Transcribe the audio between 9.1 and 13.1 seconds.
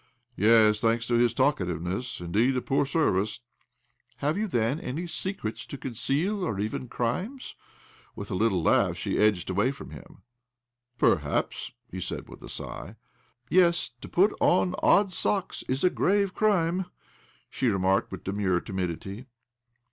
edged away from him. "Perhaps," he said with a sigh."